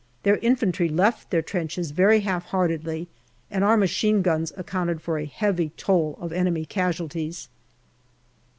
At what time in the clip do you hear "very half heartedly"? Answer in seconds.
1.91-3.07